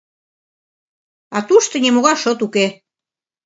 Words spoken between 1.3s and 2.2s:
А тушто нимогай